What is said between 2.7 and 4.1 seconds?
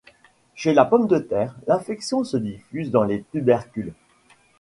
dans les tubercules.